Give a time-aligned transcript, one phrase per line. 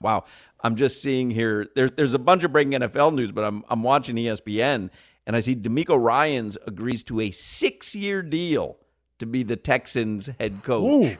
[0.00, 0.24] Wow.
[0.60, 3.82] I'm just seeing here there, there's a bunch of breaking NFL news, but I'm I'm
[3.82, 4.90] watching ESPN
[5.28, 8.78] and I see DeMeco Ryans agrees to a 6-year deal
[9.18, 10.90] to be the Texans head coach.
[10.90, 11.16] Ooh.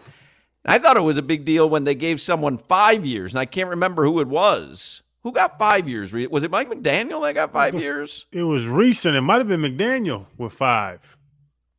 [0.65, 3.45] I thought it was a big deal when they gave someone five years, and I
[3.45, 5.03] can't remember who it was.
[5.25, 6.13] Who got five years?
[6.31, 8.27] Was it Mike McDaniel that got five it was, years?
[8.33, 9.15] It was recent.
[9.15, 11.18] It might have been McDaniel with five.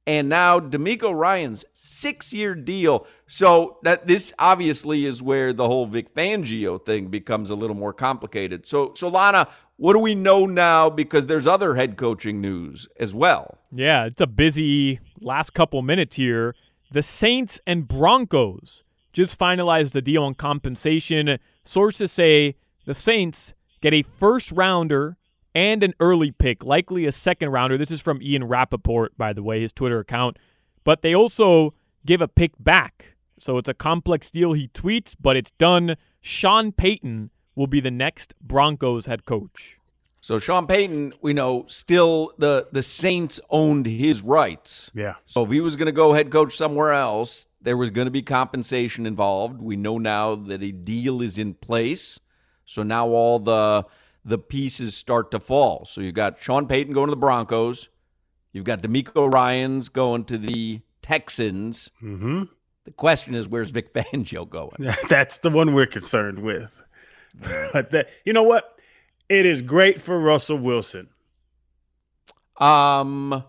[0.07, 3.05] And now DeMeco Ryans six-year deal.
[3.27, 7.93] So that this obviously is where the whole Vic Fangio thing becomes a little more
[7.93, 8.67] complicated.
[8.67, 10.89] So, so Lana, what do we know now?
[10.89, 13.59] Because there's other head coaching news as well.
[13.71, 16.55] Yeah, it's a busy last couple minutes here.
[16.91, 21.37] The Saints and Broncos just finalized the deal on compensation.
[21.63, 25.17] Sources say the Saints get a first rounder
[25.59, 27.77] and an early pick, likely a second rounder.
[27.77, 30.39] This is from Ian Rapoport, by the way, his Twitter account.
[30.85, 31.73] But they also
[32.05, 33.17] give a pick back.
[33.37, 34.53] So it's a complex deal.
[34.53, 35.97] He tweets, but it's done.
[36.21, 39.77] Sean Payton will be the next Broncos head coach.
[40.21, 44.91] So Sean Payton, we know, still the the Saints owned his rights.
[44.93, 45.15] Yeah.
[45.25, 48.11] So if he was going to go head coach somewhere else, there was going to
[48.11, 49.61] be compensation involved.
[49.61, 52.17] We know now that a deal is in place.
[52.63, 53.85] So now all the
[54.29, 55.85] the pieces start to fall.
[55.85, 57.89] So you've got Sean Payton going to the Broncos.
[58.53, 61.89] You've got DeMeco Ryans going to the Texans.
[62.01, 62.43] Mm-hmm.
[62.85, 64.93] The question is, where's Vic Fangio going?
[65.09, 66.71] That's the one we're concerned with.
[67.73, 68.79] but that, you know what?
[69.27, 71.09] It is great for Russell Wilson.
[72.57, 73.43] Um,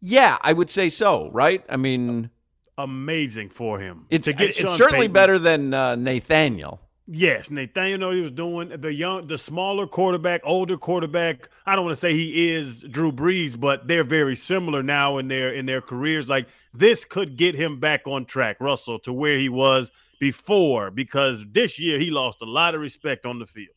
[0.00, 1.30] yeah, I would say so.
[1.30, 1.64] Right?
[1.68, 2.30] I mean,
[2.76, 4.06] amazing for him.
[4.10, 5.12] It's, to get it's certainly Payton.
[5.12, 6.81] better than uh, Nathaniel.
[7.08, 11.48] Yes, Nathaniel know he was doing the young, the smaller quarterback, older quarterback.
[11.66, 15.26] I don't want to say he is Drew Brees, but they're very similar now in
[15.26, 16.28] their in their careers.
[16.28, 19.90] Like this could get him back on track, Russell, to where he was
[20.20, 23.74] before, because this year he lost a lot of respect on the field.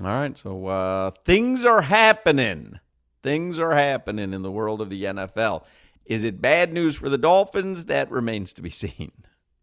[0.00, 2.80] All right, so uh, things are happening.
[3.22, 5.64] Things are happening in the world of the NFL.
[6.04, 7.84] Is it bad news for the Dolphins?
[7.84, 9.12] That remains to be seen.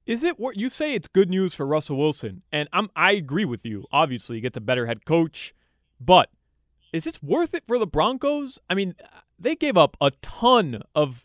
[0.05, 0.95] Is it what you say?
[0.95, 3.85] It's good news for Russell Wilson, and I'm I agree with you.
[3.91, 5.53] Obviously, he gets a better head coach,
[5.99, 6.29] but
[6.91, 8.59] is it worth it for the Broncos?
[8.69, 8.95] I mean,
[9.37, 11.23] they gave up a ton of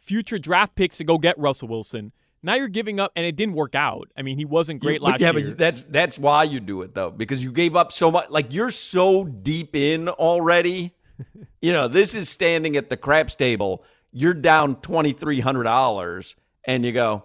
[0.00, 2.12] future draft picks to go get Russell Wilson.
[2.42, 4.08] Now you're giving up, and it didn't work out.
[4.16, 5.40] I mean, he wasn't great you, last yeah, year.
[5.40, 8.30] Yeah, but that's that's why you do it though, because you gave up so much.
[8.30, 10.92] Like you're so deep in already.
[11.62, 13.84] you know, this is standing at the craps table.
[14.12, 17.24] You're down twenty three hundred dollars, and you go,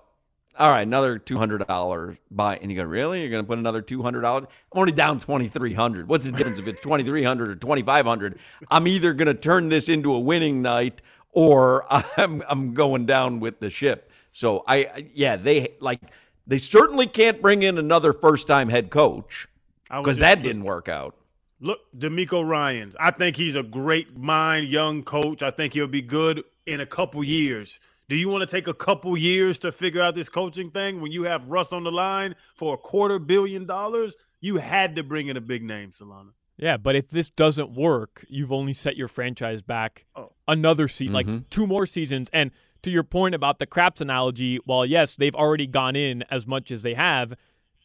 [0.60, 3.22] all right, another two hundred dollars buy, and you go, really?
[3.22, 4.48] You're going to put another two hundred dollars?
[4.74, 6.10] I'm only down twenty three hundred.
[6.10, 8.40] What's the difference if it's twenty three hundred or twenty five hundred?
[8.70, 11.86] I'm either going to turn this into a winning night, or
[12.18, 14.12] I'm I'm going down with the ship.
[14.34, 16.02] So I, yeah, they like
[16.46, 19.48] they certainly can't bring in another first time head coach
[19.90, 21.16] because that didn't work out.
[21.62, 22.96] Look, DeMeco Ryans.
[23.00, 25.42] I think he's a great mind, young coach.
[25.44, 27.80] I think he'll be good in a couple years.
[28.10, 31.12] Do you want to take a couple years to figure out this coaching thing when
[31.12, 34.16] you have Russ on the line for a quarter billion dollars?
[34.42, 36.32] You had to bring in a big name, Solana.
[36.58, 40.32] Yeah, but if this doesn't work, you've only set your franchise back oh.
[40.48, 41.34] another season, mm-hmm.
[41.34, 42.32] like two more seasons.
[42.34, 42.50] And
[42.82, 46.72] to your point about the craps analogy, while yes, they've already gone in as much
[46.72, 47.36] as they have,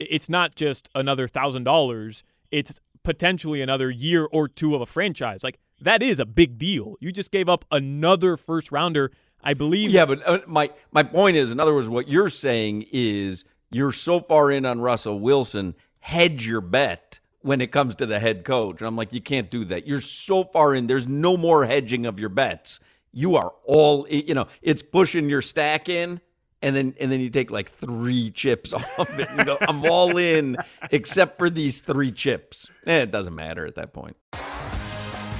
[0.01, 2.25] it's not just another thousand dollars.
[2.51, 5.45] It's potentially another year or two of a franchise.
[5.45, 6.95] Like that is a big deal.
[6.99, 9.13] You just gave up another first rounder
[9.45, 9.91] I believe.
[9.91, 13.93] Yeah, but uh, my my point is, in other words, what you're saying is you're
[13.93, 18.45] so far in on Russell Wilson, hedge your bet when it comes to the head
[18.45, 18.81] coach.
[18.81, 19.87] And I'm like, you can't do that.
[19.87, 20.87] You're so far in.
[20.87, 22.81] There's no more hedging of your bets.
[23.13, 26.21] You are all, you know, it's pushing your stack in.
[26.63, 30.17] And then, and then you take like three chips off it and go, I'm all
[30.17, 30.57] in
[30.91, 32.71] except for these three chips.
[32.87, 34.17] Eh, it doesn't matter at that point.